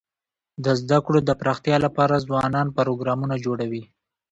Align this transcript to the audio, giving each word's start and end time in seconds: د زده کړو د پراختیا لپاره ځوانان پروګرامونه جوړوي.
د 0.63 0.65
زده 0.81 0.97
کړو 1.05 1.19
د 1.25 1.31
پراختیا 1.39 1.77
لپاره 1.85 2.23
ځوانان 2.27 2.67
پروګرامونه 2.77 3.35
جوړوي. 3.45 3.83